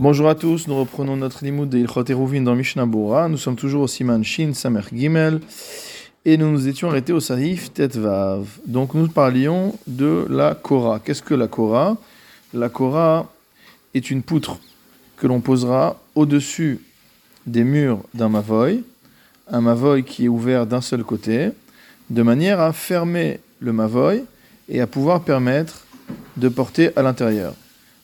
[0.00, 3.28] Bonjour à tous, nous reprenons notre limoud de Ilchot dans Mishnah Bora.
[3.28, 5.40] Nous sommes toujours au Siman Shin Samer Gimel
[6.24, 8.44] et nous nous étions arrêtés au Saif Tetvav.
[8.66, 10.98] Donc nous parlions de la Korah.
[10.98, 11.96] Qu'est-ce que la Korah?
[12.52, 13.30] La Korah
[13.94, 14.58] est une poutre
[15.16, 16.80] que l'on posera au-dessus
[17.46, 18.82] des murs d'un mavoy,
[19.48, 21.50] un mavoy qui est ouvert d'un seul côté,
[22.10, 24.24] de manière à fermer le mavoy
[24.68, 25.86] et à pouvoir permettre
[26.36, 27.54] de porter à l'intérieur.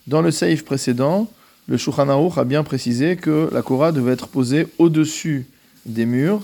[0.06, 1.28] Dans le safe précédent,
[1.70, 5.46] le Shulchan a bien précisé que la Korah devait être posée au-dessus
[5.86, 6.42] des murs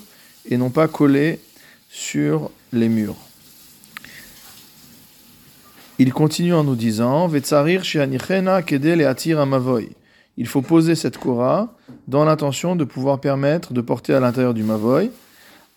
[0.48, 1.40] et non pas collée
[1.90, 3.16] sur les murs.
[5.98, 7.28] Il continue en nous disant
[10.38, 11.74] Il faut poser cette Korah
[12.06, 15.10] dans l'intention de pouvoir permettre de porter à l'intérieur du Mavoy.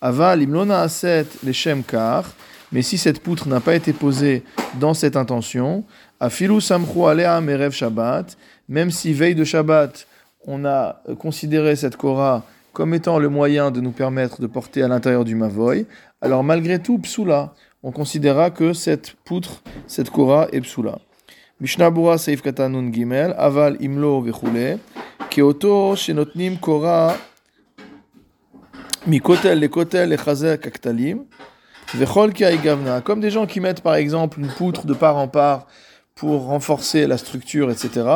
[0.00, 2.24] Aval imlona aset les kar.
[2.72, 4.44] Mais si cette poutre n'a pas été posée
[4.78, 5.82] dans cette intention,
[6.20, 8.36] afilu samchu alea merev Shabbat,
[8.70, 10.06] même si veille de Shabbat,
[10.46, 14.88] on a considéré cette Korah comme étant le moyen de nous permettre de porter à
[14.88, 15.86] l'intérieur du Mavoy,
[16.20, 21.00] alors malgré tout, psula, on considérera que cette poutre, cette Korah est psula.
[21.60, 24.78] Mishnah Bura Seif Katanun Gimel, Aval Imlo Vechule,
[25.30, 27.16] Keoto Shenotnim Korah
[29.08, 31.24] Mikotel le Kotel le Chazer Kaktalim,
[31.92, 35.66] Vechol Gavna, comme des gens qui mettent par exemple une poutre de part en part
[36.14, 38.06] pour renforcer la structure, etc.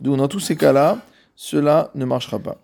[0.00, 0.98] Donc dans tous ces cas-là,
[1.36, 2.58] cela ne marchera pas.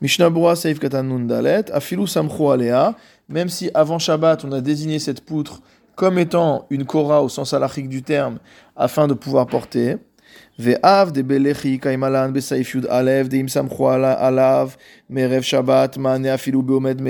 [0.00, 2.94] Mishnah Bura Saif Katanun Dalet, Afilu Samchu Alea,
[3.28, 5.60] même si avant Shabbat on a désigné cette poutre
[5.94, 8.38] comme étant une Korah au sens halachique du terme,
[8.76, 9.96] afin de pouvoir porter.
[10.58, 14.76] Ve'av de belechi kaimalan besaif yud alev de imsamchu alav
[15.08, 17.00] merev Shabbat mane afilu beomed.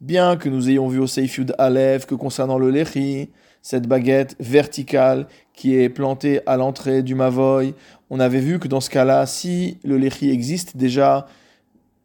[0.00, 3.30] Bien que nous ayons vu au Seif Yud Alev que concernant le lechi,
[3.62, 5.26] cette baguette verticale
[5.58, 7.74] qui est plantée à l'entrée du Mavoy.
[8.10, 11.26] On avait vu que dans ce cas-là, si le lechi existe déjà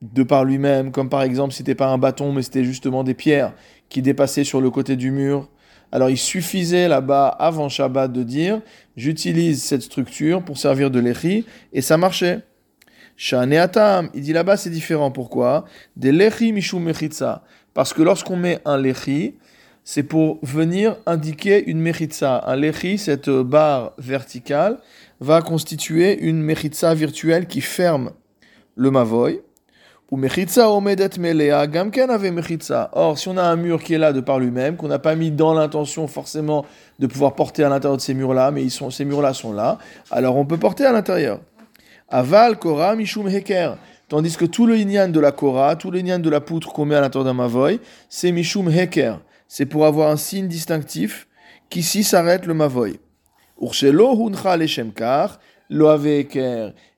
[0.01, 3.53] de par lui-même, comme par exemple c'était pas un bâton mais c'était justement des pierres
[3.89, 5.49] qui dépassaient sur le côté du mur,
[5.91, 8.59] alors il suffisait là-bas avant Shabbat de dire
[8.97, 12.39] j'utilise cette structure pour servir de lechi et ça marchait.
[13.17, 15.11] Shaneatam, il dit là-bas c'est différent.
[15.11, 15.65] Pourquoi?
[15.95, 17.43] Des lechi mishum mechitza.
[17.75, 19.35] Parce que lorsqu'on met un lechi,
[19.83, 22.43] c'est pour venir indiquer une mechitza.
[22.45, 24.79] Un lechi, cette barre verticale,
[25.19, 28.11] va constituer une mechitza virtuelle qui ferme
[28.75, 29.41] le mavoy.
[30.11, 32.91] Ou mechitza omedet melea, gamken avait mechitza.
[32.93, 35.15] Or, si on a un mur qui est là de par lui-même, qu'on n'a pas
[35.15, 36.65] mis dans l'intention forcément
[36.99, 39.79] de pouvoir porter à l'intérieur de ces murs-là, mais ces murs-là sont là,
[40.11, 41.39] alors on peut porter à l'intérieur.
[42.09, 43.77] Aval, Kora, Mishum Heker.
[44.07, 46.85] Tandis que tout le inyan de la Kora, tout le inyan de la poutre qu'on
[46.85, 49.19] met à l'intérieur d'un Mavoy, c'est Mishum Heker.
[49.47, 51.27] C'est pour avoir un signe distinctif
[51.69, 52.99] qu'ici s'arrête le Mavoy.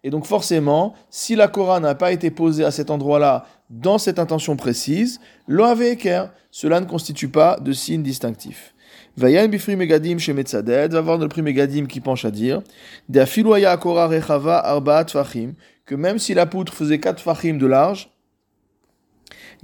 [0.04, 4.20] Et donc forcément, si la Korah n'a pas été posée à cet endroit-là dans cette
[4.20, 8.74] intention précise, cela ne constitue pas de signe distinctif.
[9.18, 12.62] Vayan bifri megadim chez Metzaded, va voir le prix megadim qui penche à dire,
[13.10, 15.54] rechava arbaat fachim,
[15.86, 18.10] que même si la poutre faisait 4 fachim de large,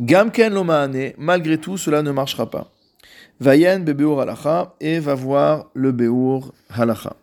[0.02, 2.72] Gamken lomaane, malgré tout, cela ne marchera pas.
[3.40, 7.16] Vayen bebeur halacha, et va voir le beur halacha.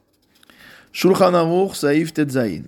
[0.92, 2.62] Shulchan Aruch saif tetzain.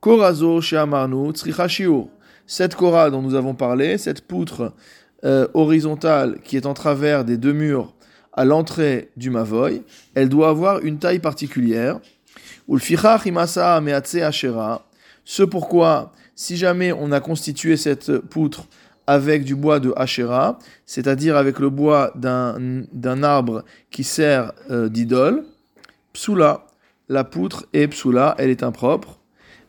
[0.00, 2.08] Korazo sheamarnu tzricha shiur.
[2.46, 4.72] Cette kora dont nous avons parlé, cette poutre
[5.24, 7.92] euh, horizontale qui est en travers des deux murs
[8.32, 9.82] à l'entrée du mavoy,
[10.14, 12.00] elle doit avoir une taille particulière.
[12.66, 14.86] Ulfichach imasa meatse ashera
[15.26, 18.64] ce pourquoi, si jamais on a constitué cette poutre
[19.10, 25.42] avec du bois de Hachera, c'est-à-dire avec le bois d'un arbre qui sert euh, d'idole,
[26.12, 26.64] psula,
[27.08, 29.18] la poutre est psula, elle est impropre.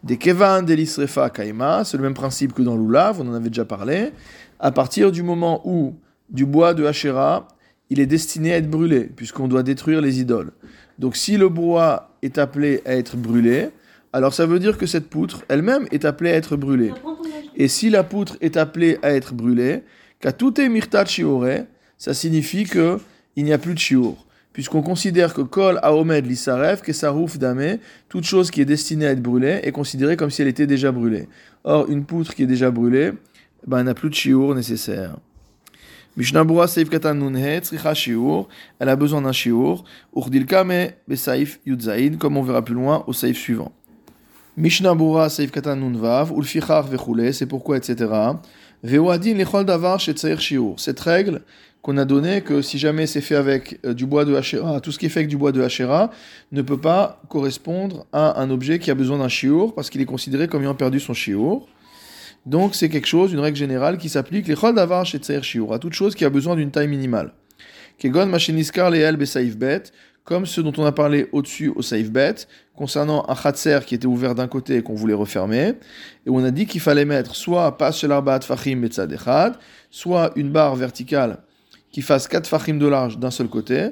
[0.04, 3.66] Des kevan delisrefa kaima, c'est le même principe que dans l'oulav, on en avait déjà
[3.66, 4.12] parlé.
[4.60, 5.96] À partir du moment où
[6.30, 7.48] du bois de Hachera,
[7.90, 10.52] il est destiné à être brûlé, puisqu'on doit détruire les idoles.
[11.00, 13.70] Donc si le bois est appelé à être brûlé,
[14.14, 16.94] alors ça veut dire que cette poutre elle-même est appelée à être brûlée.
[17.56, 19.84] Et si la poutre est appelée à être brûlée,
[21.06, 21.46] shiore,
[21.98, 23.00] ça signifie que
[23.36, 24.16] il n'y a plus de shiur.
[24.54, 27.78] Puisqu'on considère que kol aomed l'isaref, que sarouf dame,
[28.10, 30.92] toute chose qui est destinée à être brûlée est considérée comme si elle était déjà
[30.92, 31.30] brûlée.
[31.64, 33.12] Or, une poutre qui est déjà brûlée,
[33.66, 35.16] ben, n'a plus de shiur nécessaire.
[36.18, 36.38] Elle
[38.90, 43.72] a besoin d'un Shiur, Urdilkame Besaif Yudzaïn, comme on verra plus loin au Saif suivant.
[44.58, 48.12] Mishnah Bura Seif Katan Nunvav, Ulfichar Vechule, c'est pourquoi, etc.
[48.84, 50.76] Veoadin Lechol Davar Shetzair Shiur.
[50.78, 51.42] Cette règle
[51.82, 54.92] qu'on a donné que si jamais c'est fait avec euh, du bois de Hachéra, tout
[54.92, 56.12] ce qui est fait avec du bois de Hachéra
[56.52, 60.06] ne peut pas correspondre à un objet qui a besoin d'un chiour parce qu'il est
[60.06, 61.70] considéré comme ayant perdu son chiour.
[62.46, 65.74] Donc c'est quelque chose, une règle générale qui s'applique les chol davar chez tsair chiour,
[65.74, 67.32] à toute chose qui a besoin d'une taille minimale.
[68.00, 69.84] Kegon machiniskar leel bet,
[70.32, 74.06] comme ceux dont on a parlé au-dessus au safe bet, concernant un khatser qui était
[74.06, 75.74] ouvert d'un côté et qu'on voulait refermer,
[76.26, 79.58] et on a dit qu'il fallait mettre soit pas shel arbaat fachim echad,
[79.90, 81.40] soit une barre verticale
[81.92, 83.90] qui fasse 4 fachim de large d'un seul côté,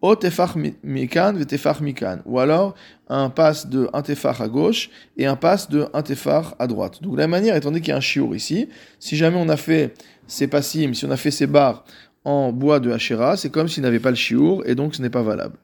[0.00, 0.54] ou tefach
[0.84, 1.34] mikan
[1.80, 2.76] mikan, ou alors
[3.08, 7.02] un passe de un tefach à gauche et un passe de un tefach à droite.
[7.02, 8.68] Donc la manière, étant donné qu'il y a un chiour ici,
[9.00, 9.94] si jamais on a fait
[10.28, 11.82] ces passim, si on a fait ces barres
[12.24, 15.10] en bois de Hachera, c'est comme s'il n'avait pas le chiour et donc ce n'est
[15.10, 15.56] pas valable.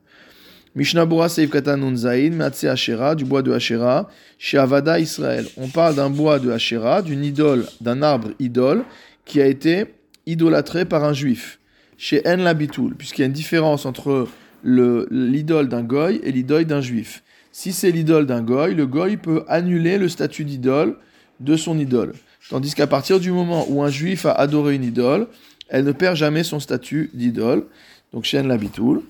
[0.76, 5.46] Mishnah Bura Seif Katan Zain, Matse Hachera, du bois de Hachera, chez Avada Israël.
[5.56, 8.84] On parle d'un bois de Hachera, d'une idole, d'un arbre idole,
[9.25, 9.87] qui a été
[10.26, 11.58] idolâtré par un juif
[11.96, 14.28] chez En Labitoul, puisqu'il y a une différence entre
[14.62, 17.23] l'idole d'un goy et l'idole d'un juif.
[17.52, 20.96] Si c'est l'idole d'un goy, le goy peut annuler le statut d'idole
[21.40, 22.12] de son idole.
[22.50, 25.26] Tandis qu'à partir du moment où un juif a adoré une idole,
[25.70, 27.64] elle ne perd jamais son statut d'idole.
[28.12, 29.00] Donc chez En Labitoul.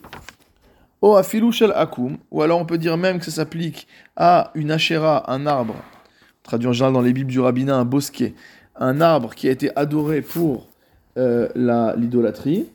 [1.07, 3.87] O afilou shel akum, ou alors on peut dire même que ça s'applique
[4.17, 5.77] à une achéra, un arbre,
[6.43, 8.35] traduit en général dans les Bibles du rabbinat, un bosquet,
[8.75, 10.67] un arbre qui a été adoré pour
[11.17, 11.47] euh,
[11.97, 12.67] l'idolâtrie,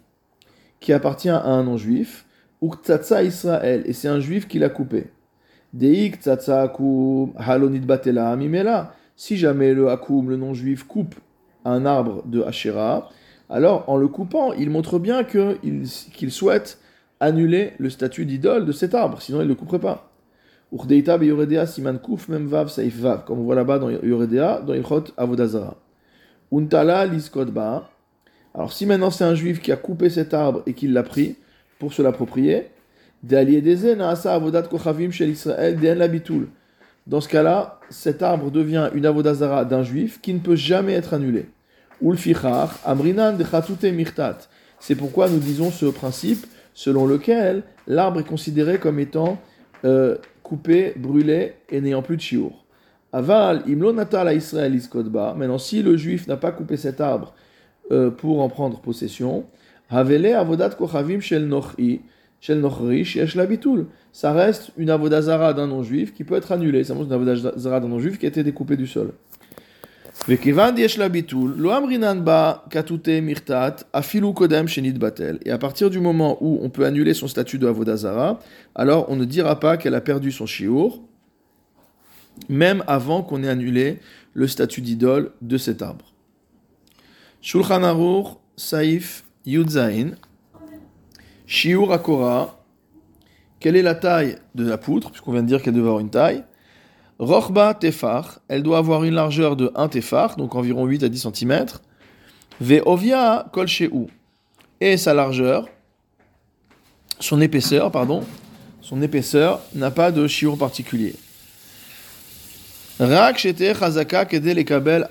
[0.79, 2.25] qui appartient à un non-juif,
[2.61, 2.73] ou
[3.21, 5.07] Israël, et c'est un juif qui l'a coupé.
[5.73, 8.95] Deik akum halonit batela amimela.
[9.17, 11.15] Si jamais le akum, le non-juif, coupe
[11.65, 13.09] un arbre de Asherah,
[13.49, 16.79] alors en le coupant, il montre bien qu'il souhaite
[17.21, 20.11] annuler le statut d'idole de cet arbre, sinon il ne le couperait pas.
[20.73, 25.77] Be siman kuf mem vav saif comme on voit là-bas dans Yoredea, dans Ilchot Avodazara.
[26.51, 27.89] Untala liskodba,
[28.53, 31.37] alors si maintenant c'est un juif qui a coupé cet arbre et qui l'a pris
[31.79, 32.67] pour se l'approprier,
[33.23, 33.45] dans
[37.21, 41.45] ce cas-là, cet arbre devient une avodazara d'un juif qui ne peut jamais être annulé.
[44.79, 49.39] C'est pourquoi nous disons ce principe selon lequel l'arbre est considéré comme étant
[49.85, 52.65] euh, coupé, brûlé et n'ayant plus de chiour.
[53.13, 55.33] Aval, imlo natal Israël iskodba.
[55.37, 57.33] Maintenant, si le juif n'a pas coupé cet arbre
[57.91, 59.45] euh, pour en prendre possession.
[59.89, 62.01] Havele avodat kochavim shel nochri,
[62.39, 62.61] shel.
[64.13, 66.85] Ça reste une avodazara d'un non-juif qui peut être annulée.
[66.85, 69.11] Ça montre une avodazara d'un non-juif qui a été découpée du sol.
[70.27, 70.37] Et
[75.51, 78.39] à partir du moment où on peut annuler son statut de Avodazara,
[78.75, 81.01] alors on ne dira pas qu'elle a perdu son shiur,
[82.49, 83.97] même avant qu'on ait annulé
[84.33, 86.13] le statut d'idole de cet arbre.
[87.41, 90.11] Shulchan Aruch, Saif, Yudzain,
[91.47, 92.63] Shiur Akora,
[93.59, 96.11] quelle est la taille de la poutre, puisqu'on vient de dire qu'elle doit avoir une
[96.11, 96.43] taille?
[97.21, 101.27] Rochba Tefar, elle doit avoir une largeur de 1 Tefar, donc environ 8 à 10
[101.31, 101.65] cm.
[102.59, 103.67] Ve'ovia Kol
[104.81, 105.67] et sa largeur,
[107.19, 108.23] son épaisseur, pardon,
[108.81, 111.13] son épaisseur n'a pas de shiur particulier.
[112.99, 115.07] Rak chazaka kedel kabel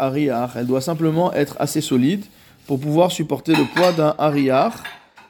[0.57, 2.25] Elle doit simplement être assez solide
[2.67, 4.75] pour pouvoir supporter le poids d'un ariach.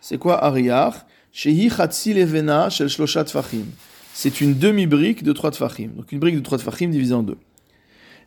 [0.01, 0.95] C'est quoi ariach
[1.31, 3.67] Shehi chatsi levena shel shloshat fachim.
[4.15, 5.91] C'est une demi-brique de 3 tfachim.
[5.97, 7.39] Donc une brique de 3 tfachim divisée en deux.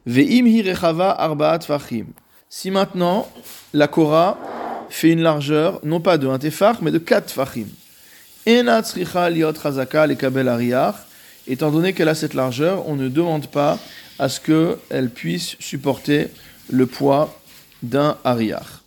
[0.05, 2.07] Ve'im hi rechava arbaat tfachim.
[2.49, 3.27] Si maintenant
[3.73, 4.37] la Korah
[4.89, 7.67] fait une largeur, non pas de 1 tefach, mais de 4 tfachim.
[8.45, 10.95] Ena tzricha liot chazaka le kabel ariach.
[11.47, 13.77] Étant donné qu'elle a cette largeur, on ne demande pas
[14.17, 16.27] à ce qu'elle puisse supporter
[16.69, 17.37] le poids
[17.81, 18.81] d'un ariach.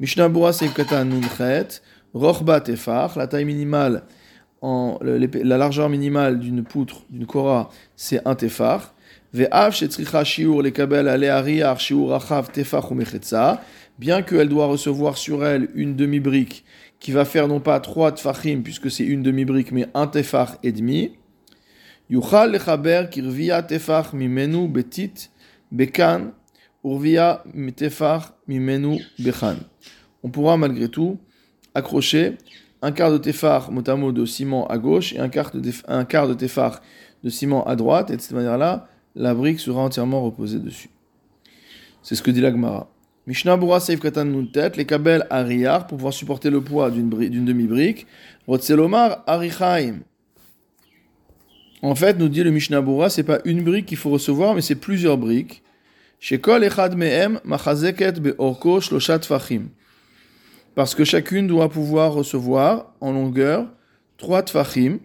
[0.00, 1.82] Mishnah Bura Seikata Nunchet,
[2.14, 4.02] Rochba Tefach, la taille minimale,
[5.02, 8.34] la largeur minimale d'une poutre, d'une kora, c'est un
[12.94, 13.60] mechetza,
[13.98, 16.64] bien qu'elle doit recevoir sur elle une demi-brique
[16.98, 20.72] qui va faire non pas trois tefachim, puisque c'est une demi-brique, mais un tefach et
[20.72, 21.12] demi.
[22.08, 25.30] Yuchal lechaber kirvia tefach mimenu betit
[25.72, 26.32] bekan
[26.84, 27.42] urvia
[27.76, 29.56] tefach mimenu bechan.
[30.22, 31.18] On pourra malgré tout
[31.74, 32.36] accrocher
[32.84, 36.28] un quart de tefar motamo de ciment à gauche et un quart de, un quart
[36.28, 40.90] de de ciment à droite, et de cette manière-là, la brique sera entièrement reposée dessus.
[42.02, 42.90] C'est ce que dit la Gemara.
[43.26, 47.08] Mishnah Bura Seif Katan Nuntet, les kabel Ariyar, pour pouvoir supporter le poids d'une
[47.46, 48.06] demi-brique.
[48.46, 50.00] Rotzelomar Arichaim,
[51.80, 54.60] en fait, nous dit le Mishnah Bura, c'est pas une brique qu'il faut recevoir, mais
[54.60, 55.62] c'est plusieurs briques.
[56.20, 59.68] Shekol echad mehem machazeket beorko shloshat fachim.
[60.74, 63.68] Parce que chacune doit pouvoir recevoir en longueur
[64.16, 64.98] trois tfachim,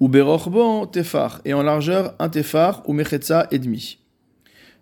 [0.00, 3.98] ou berochbon tefar, et en largeur un tefar ou mechetza et demi.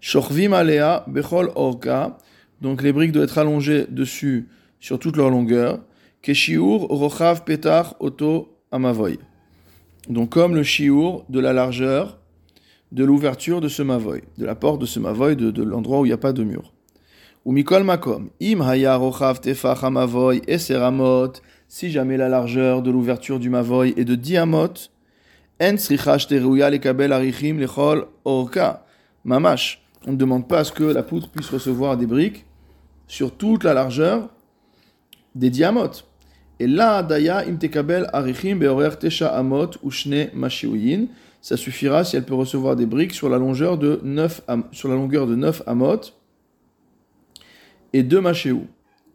[0.00, 2.16] Shorvim alea bechol orka,
[2.60, 4.48] donc les briques doivent être allongées dessus
[4.80, 5.80] sur toute leur longueur.
[6.22, 9.18] Keshiur rochav petar oto amavoy.
[10.08, 12.18] Donc comme le shiur de la largeur
[12.92, 16.06] de l'ouverture de ce mavoy, de la porte de ce mavoy, de, de l'endroit où
[16.06, 16.72] il n'y a pas de mur.
[17.44, 23.38] Ou mikol makom, im haya rochav tefach amavoy eseramot, si jamais la largeur de l'ouverture
[23.38, 24.74] du mavoy est de diamot,
[25.58, 28.84] en srichash teruya lekabel arichim lechol orka,
[29.24, 29.80] mamash.
[30.06, 32.44] On ne demande pas à ce que la poutre puisse recevoir des briques
[33.06, 34.28] sur toute la largeur
[35.34, 36.06] des diamotes.
[36.58, 41.06] Et là, daya imtekabel arichim beorer tesha amot ushne mashiuyin.
[41.40, 44.42] Ça suffira si elle peut recevoir des briques sur la longueur de 9,
[44.72, 46.00] sur la longueur de 9 amot
[47.92, 48.66] et 2 machéou.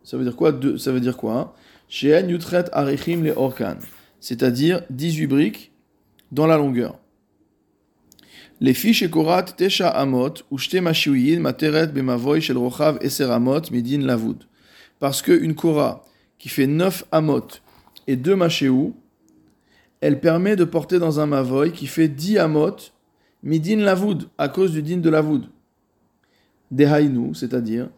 [0.03, 1.55] Ça veut dire quoi Ça veut dire quoi
[1.87, 3.77] Sheen yutret arichim le orkan.
[4.19, 5.71] C'est-à-dire 18 briques
[6.31, 6.97] dans la longueur.
[8.61, 14.01] Les fiches ekorat tesha amot ou shte mashiuyin materet bemavoy shel rochav eser amot midin
[14.05, 14.43] lavud.
[14.99, 16.05] Parce qu'une kora
[16.39, 17.47] qui fait 9 amot
[18.07, 18.95] et 2 machéou,
[19.99, 22.75] elle permet de porter dans un mavoy qui fait 10 amot
[23.45, 25.43] midin lavud, à cause du din de lavud.
[26.71, 27.89] Dehainu, c'est-à-dire,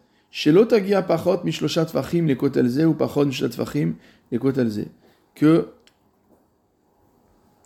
[4.38, 4.86] kotelze.
[5.34, 5.68] Que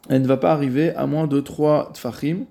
[0.09, 2.47] elle ne va pas arriver à moins de 3 tfachim,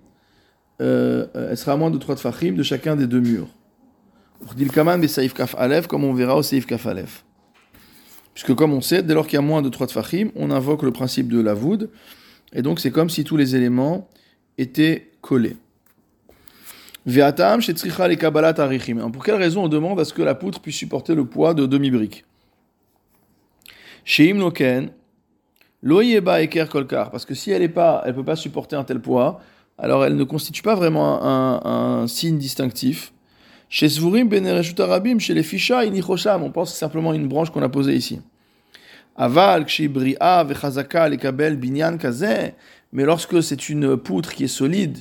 [0.80, 3.50] elle sera à moins de 3 tfachim de chacun des deux murs.
[5.88, 7.24] Comme on verra au Seif Kaf Aleph.
[8.34, 10.84] Puisque comme on sait, dès lors qu'il y a moins de 3 tfachim, on invoque
[10.84, 11.90] le principe de la voûte,
[12.54, 14.10] et donc c'est comme si tous les éléments
[14.58, 15.58] étaient collés.
[15.60, 15.70] Ve'atam
[16.30, 16.91] shetzricha le kabbalat arichim.
[17.04, 17.14] Pour
[19.24, 22.26] quelle raison on demande à ce que la poutre puisse supporter le poids de demi-brique?
[24.04, 24.92] Sheim loken,
[25.82, 29.00] loyeba eker kolkar, parce que si elle ne pas, elle peut pas supporter un tel
[29.00, 29.42] poids,
[29.80, 33.14] alors elle ne constitue pas vraiment un, signe distinctif.
[33.70, 34.46] Chez Zvurim ben
[34.80, 38.22] Arabim, chez les Fisha, inichosham, on pense simplement une branche qu'on a posée ici.
[39.16, 42.54] Aval, bria vechazaka, lekabel, binyan, kaze.
[42.94, 45.00] Mais lorsque c'est une poutre qui est solide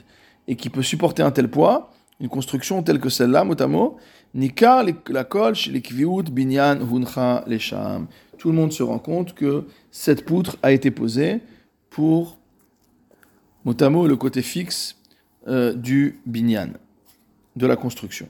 [0.50, 3.97] et qui peut supporter un tel poids, une construction telle que celle-là, mot
[4.35, 8.09] nikar la kol, chez les binyan, huncha, lesham.
[8.37, 11.40] Tout le monde se rend compte que cette poutre a été posée
[11.88, 12.37] pour,
[13.64, 14.97] mot le côté fixe
[15.47, 16.71] euh, du binyan,
[17.54, 18.28] de la construction.